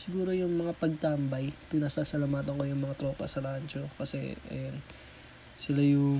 siguro 0.00 0.32
yung 0.32 0.56
mga 0.56 0.80
pagtambay, 0.80 1.52
pinasasalamatan 1.68 2.56
ko 2.56 2.64
yung 2.64 2.88
mga 2.88 2.96
tropa 2.96 3.28
sa 3.28 3.44
rancho. 3.44 3.84
Kasi, 4.00 4.32
ayan, 4.48 4.80
sila 5.60 5.84
yung 5.84 6.16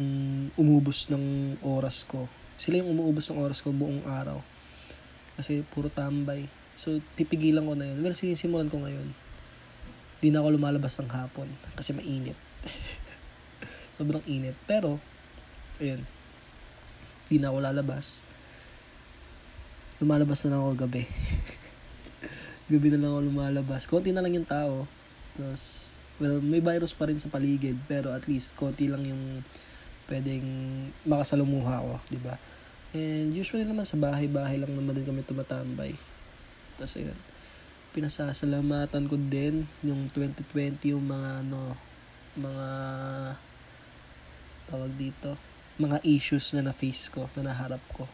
umubos 0.61 1.09
ng 1.09 1.57
oras 1.65 2.05
ko. 2.05 2.29
Sila 2.61 2.85
yung 2.85 2.93
umuubos 2.93 3.33
ng 3.33 3.41
oras 3.41 3.65
ko 3.65 3.73
buong 3.73 4.05
araw. 4.05 4.37
Kasi 5.41 5.65
puro 5.65 5.89
tambay. 5.89 6.45
So, 6.77 7.01
pipigilan 7.17 7.65
ko 7.65 7.73
na 7.73 7.89
yun. 7.89 8.05
Well, 8.05 8.13
sinisimulan 8.13 8.69
ko 8.69 8.85
ngayon. 8.85 9.17
Di 10.21 10.29
na 10.29 10.45
ako 10.45 10.61
lumalabas 10.61 11.01
ng 11.01 11.09
hapon. 11.09 11.49
Kasi 11.73 11.97
mainit. 11.97 12.37
Sobrang 13.97 14.21
init. 14.29 14.53
Pero, 14.69 15.01
ayun. 15.81 16.05
Di 17.33 17.41
na 17.41 17.49
ako 17.49 17.65
lalabas. 17.65 18.21
Lumalabas 20.05 20.45
na 20.45 20.53
lang 20.53 20.61
ako 20.69 20.85
gabi. 20.85 21.09
gabi 22.73 22.89
na 22.93 23.01
lang 23.01 23.11
ako 23.17 23.21
lumalabas. 23.25 23.89
Konti 23.89 24.13
na 24.13 24.21
lang 24.21 24.37
yung 24.37 24.45
tao. 24.45 24.85
Tapos, 25.33 25.90
well, 26.21 26.39
may 26.45 26.61
virus 26.61 26.93
pa 26.93 27.09
rin 27.09 27.17
sa 27.17 27.33
paligid, 27.33 27.81
pero 27.89 28.13
at 28.13 28.29
least 28.29 28.53
konti 28.55 28.87
lang 28.87 29.03
yung 29.09 29.41
pwedeng 30.07 30.45
makasalumuha 31.09 31.75
ko, 31.81 31.95
di 32.13 32.21
ba? 32.21 32.37
And 32.93 33.33
usually 33.33 33.65
naman 33.65 33.89
sa 33.89 33.97
bahay-bahay 33.97 34.61
lang 34.61 34.77
naman 34.77 34.93
din 34.99 35.09
kami 35.09 35.25
tumatambay. 35.25 35.97
Tapos 36.77 37.01
ayun, 37.01 37.17
pinasasalamatan 37.97 39.09
ko 39.09 39.17
din 39.17 39.65
yung 39.81 40.13
2020 40.13 40.93
yung 40.93 41.05
mga 41.09 41.47
ano, 41.47 41.75
mga 42.37 42.69
tawag 44.71 44.93
dito, 44.95 45.35
mga 45.81 45.99
issues 46.05 46.53
na 46.55 46.71
na-face 46.71 47.11
ko, 47.11 47.27
na 47.39 47.51
naharap 47.51 47.83
ko. 47.97 48.05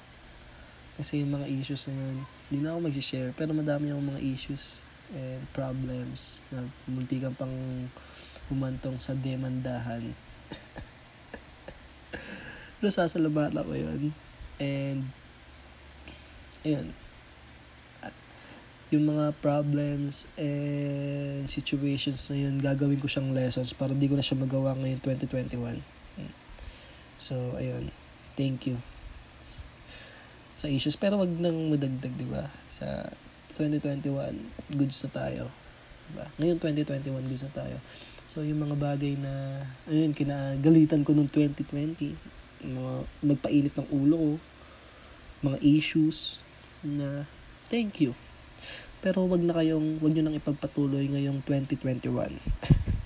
Kasi 0.97 1.21
yung 1.21 1.37
mga 1.37 1.51
issues 1.51 1.91
na 1.91 1.97
yun, 1.97 2.19
hindi 2.49 2.59
na 2.65 2.73
ako 2.73 2.79
mag-share, 2.89 3.31
pero 3.37 3.53
madami 3.53 3.93
akong 3.93 4.09
mga 4.17 4.23
issues 4.25 4.81
and 5.15 5.43
problems 5.55 6.43
na 6.51 6.67
muntikan 6.91 7.35
pang 7.35 7.55
humantong 8.51 8.99
sa 8.99 9.15
demandahan. 9.15 10.15
Pero 12.79 12.91
sasalamatan 12.91 13.67
ko 13.67 13.75
yun. 13.75 14.15
And, 14.59 15.11
ayun. 16.63 16.95
At, 18.03 18.15
yung 18.95 19.11
mga 19.11 19.35
problems 19.43 20.31
and 20.39 21.51
situations 21.51 22.31
na 22.31 22.47
yun, 22.47 22.63
gagawin 22.63 23.03
ko 23.03 23.11
siyang 23.11 23.35
lessons 23.35 23.75
para 23.75 23.95
di 23.95 24.07
ko 24.07 24.15
na 24.15 24.23
siya 24.23 24.39
magawa 24.39 24.79
ngayon 24.79 25.03
2021. 25.03 25.83
So, 27.19 27.59
ayun. 27.59 27.91
Thank 28.37 28.69
you 28.69 28.79
sa 30.57 30.73
issues. 30.73 30.97
Pero 30.97 31.21
wag 31.21 31.31
nang 31.37 31.69
madagdag, 31.69 32.17
di 32.17 32.27
ba? 32.27 32.49
Sa 32.73 33.13
2021, 33.57 34.37
goods 34.77 35.01
na 35.09 35.11
tayo. 35.11 35.45
Diba? 36.13 36.27
Ngayon, 36.37 36.57
2021, 36.61 37.31
goods 37.33 37.45
na 37.49 37.53
tayo. 37.57 37.77
So, 38.29 38.45
yung 38.45 38.61
mga 38.61 38.77
bagay 38.77 39.17
na, 39.17 39.65
ayun, 39.89 40.13
kinagalitan 40.13 41.07
ko 41.07 41.17
noong 41.17 41.31
2020, 41.33 42.13
mga 42.67 42.93
nagpainit 43.25 43.75
ng 43.79 43.89
ulo 43.89 44.17
ko, 44.19 44.33
mga 45.47 45.59
issues, 45.65 46.45
na 46.85 47.25
thank 47.73 48.03
you. 48.03 48.13
Pero 49.01 49.25
wag 49.31 49.41
na 49.41 49.55
kayong, 49.55 50.03
wag 50.03 50.13
nyo 50.13 50.23
nang 50.27 50.39
ipagpatuloy 50.39 51.07
ngayong 51.07 51.41
2021. 51.47 52.37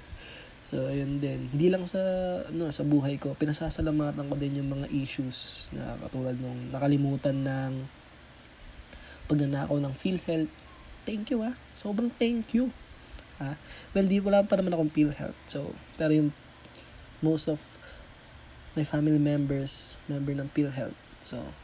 so, 0.68 0.88
ayun 0.88 1.20
din. 1.20 1.52
Hindi 1.52 1.68
lang 1.68 1.84
sa, 1.84 2.00
ano, 2.48 2.72
sa 2.72 2.82
buhay 2.82 3.20
ko, 3.20 3.36
pinasasalamatan 3.36 4.24
ko 4.24 4.34
din 4.40 4.64
yung 4.64 4.72
mga 4.72 4.88
issues 4.88 5.68
na 5.76 6.00
katulad 6.00 6.34
nung 6.40 6.72
nakalimutan 6.72 7.44
ng 7.44 7.99
pagnanakaw 9.30 9.78
ng 9.78 9.94
PhilHealth. 9.94 10.50
Thank 11.06 11.30
you 11.30 11.46
ah. 11.46 11.54
Sobrang 11.78 12.10
thank 12.18 12.50
you. 12.50 12.74
Ah, 13.38 13.54
well, 13.94 14.04
di 14.04 14.18
wala 14.18 14.42
pa 14.42 14.58
naman 14.58 14.74
akong 14.74 14.90
PhilHealth. 14.90 15.38
So, 15.46 15.78
pero 15.94 16.10
yung 16.10 16.34
most 17.22 17.46
of 17.46 17.62
my 18.74 18.82
family 18.82 19.22
members, 19.22 19.94
member 20.10 20.34
ng 20.34 20.50
PhilHealth. 20.50 20.98
So, 21.22 21.54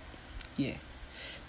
yeah. 0.54 0.78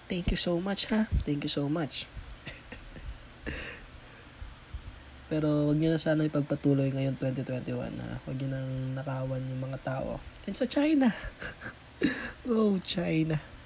Thank 0.09 0.33
you 0.33 0.39
so 0.39 0.57
much 0.57 0.89
ha. 0.89 1.05
Thank 1.27 1.45
you 1.45 1.51
so 1.51 1.67
much. 1.67 2.07
pero 5.31 5.67
wag 5.67 5.77
niyo 5.79 5.91
na 5.91 5.99
sana 5.99 6.23
ipagpatuloy 6.23 6.91
ngayon 6.95 7.19
2021 7.19 8.03
ha. 8.03 8.23
Wag 8.23 8.35
niyo 8.39 8.49
nang 8.51 8.95
nakawan 8.95 9.43
yung 9.43 9.61
mga 9.63 9.79
tao. 9.83 10.19
And 10.47 10.55
sa 10.55 10.63
China. 10.63 11.11
oh, 12.47 12.79
China. 12.79 13.56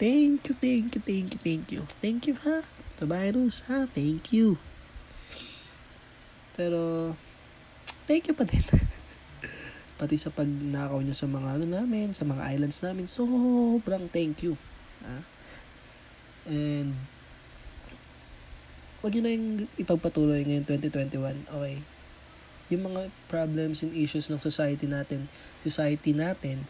Thank 0.00 0.48
you, 0.48 0.54
thank 0.56 0.96
you, 0.96 1.00
thank 1.04 1.28
you, 1.36 1.40
thank 1.44 1.66
you. 1.68 1.82
Thank 2.00 2.20
you 2.24 2.36
ha. 2.40 2.64
Sa 2.96 3.04
virus 3.04 3.68
ha. 3.68 3.84
Thank 3.92 4.32
you. 4.32 4.56
Pero, 6.56 7.12
thank 8.08 8.26
you 8.26 8.34
pa 8.34 8.48
din. 8.48 8.64
Pati 10.00 10.16
sa 10.16 10.32
pagnakaw 10.32 11.04
nyo 11.04 11.12
sa 11.12 11.28
mga 11.28 11.60
ano 11.60 11.66
namin, 11.68 12.16
sa 12.16 12.24
mga 12.24 12.54
islands 12.56 12.80
namin, 12.80 13.06
sobrang 13.06 14.08
thank 14.08 14.40
you. 14.40 14.56
Ha? 15.04 15.20
And, 16.48 16.96
wag 19.04 19.12
nyo 19.14 19.22
na 19.22 19.36
yung 19.36 19.68
ipagpatuloy 19.76 20.48
ngayon 20.48 20.64
2021. 20.64 21.44
Okay. 21.52 21.76
Yung 22.72 22.82
mga 22.88 23.12
problems 23.28 23.84
and 23.84 23.92
issues 23.92 24.32
ng 24.32 24.40
society 24.40 24.88
natin, 24.88 25.28
society 25.60 26.16
natin, 26.16 26.64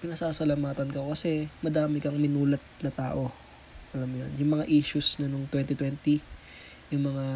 pinasasalamatan 0.00 0.88
ka 0.88 1.04
kasi 1.04 1.52
madami 1.60 2.00
kang 2.00 2.16
minulat 2.16 2.60
na 2.80 2.88
tao. 2.88 3.28
Alam 3.92 4.08
mo 4.08 4.16
yun. 4.24 4.32
Yung 4.40 4.50
mga 4.56 4.64
issues 4.72 5.20
na 5.20 5.28
nung 5.28 5.44
2020, 5.52 6.24
yung 6.90 7.04
mga 7.04 7.26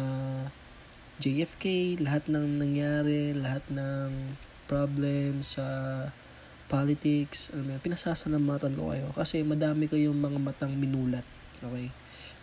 JFK, 1.21 1.97
lahat 2.01 2.27
ng 2.27 2.59
nangyari, 2.59 3.31
lahat 3.31 3.63
ng 3.71 4.35
problem 4.65 5.45
sa 5.45 5.63
politics, 6.65 7.53
alam 7.53 7.69
mo 7.69 7.71
yun, 7.77 7.81
pinasasalamatan 7.85 8.73
ko 8.73 8.89
kayo 8.89 9.07
kasi 9.13 9.45
madami 9.45 9.85
kayong 9.85 10.17
mga 10.17 10.39
matang 10.41 10.73
minulat. 10.73 11.23
Okay? 11.61 11.93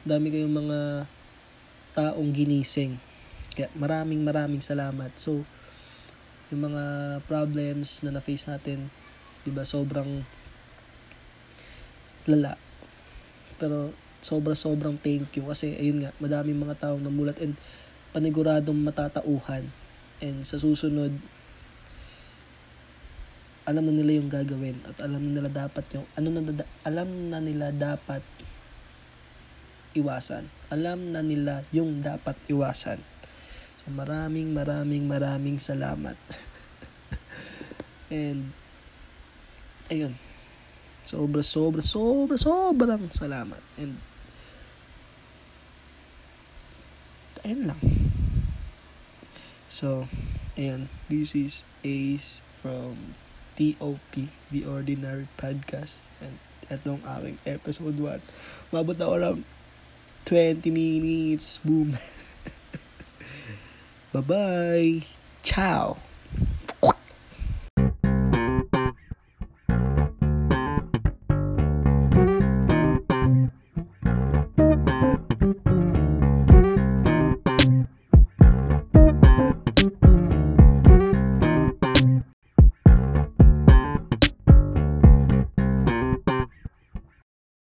Madami 0.07 0.27
kayong 0.31 0.55
mga 0.55 0.79
taong 1.99 2.31
ginising. 2.31 2.97
Kaya 3.53 3.69
maraming 3.77 4.23
maraming 4.25 4.65
salamat. 4.65 5.13
So, 5.19 5.45
yung 6.49 6.73
mga 6.73 6.85
problems 7.27 8.01
na 8.07 8.15
na-face 8.17 8.49
natin, 8.49 8.89
'di 9.43 9.51
ba? 9.51 9.67
Sobrang 9.67 10.23
lala. 12.27 12.55
Pero 13.59 13.91
sobra-sobrang 14.23 15.03
thank 15.03 15.35
you 15.35 15.45
kasi 15.51 15.75
ayun 15.75 16.07
nga, 16.07 16.15
madaming 16.23 16.63
mga 16.63 16.79
taong 16.79 17.03
namulat 17.03 17.39
and 17.43 17.59
paniguradong 18.15 18.79
matatauhan. 18.79 19.67
And 20.23 20.47
sa 20.47 20.63
susunod, 20.63 21.11
alam 23.67 23.83
na 23.87 23.95
nila 23.95 24.23
yung 24.23 24.31
gagawin 24.31 24.79
at 24.87 25.03
alam 25.03 25.23
na 25.23 25.39
nila 25.39 25.51
dapat 25.51 25.87
yung 25.95 26.07
ano 26.19 26.29
na 26.35 26.43
alam 26.87 27.09
na 27.31 27.39
nila 27.43 27.71
dapat 27.75 28.23
iwasan. 29.95 30.47
Alam 30.71 31.15
na 31.15 31.23
nila 31.23 31.63
yung 31.75 32.03
dapat 32.03 32.39
iwasan. 32.51 32.99
So 33.83 33.91
maraming 33.91 34.55
maraming 34.55 35.07
maraming 35.07 35.59
salamat. 35.63 36.15
and 38.11 38.55
ayun, 39.91 40.15
sobra, 41.03 41.43
sobra, 41.43 41.83
sobra, 41.83 42.37
sobrang 42.39 43.11
salamat. 43.11 43.63
And, 43.81 43.99
ayun 47.43 47.73
lang. 47.73 47.81
So, 49.73 50.07
ayun, 50.55 50.93
this 51.09 51.35
is 51.35 51.65
Ace 51.83 52.45
from 52.61 53.17
TOP, 53.57 54.29
The 54.53 54.69
Ordinary 54.69 55.27
Podcast. 55.41 56.05
And 56.23 56.39
Itong 56.73 57.05
aking 57.05 57.37
episode 57.45 58.01
1. 58.01 58.73
Mabot 58.73 58.97
na 58.97 59.13
around 59.13 59.45
20 60.25 60.73
minutes. 60.73 61.61
Boom. 61.61 61.93
Bye-bye. 64.17 65.05
Ciao. 65.45 66.12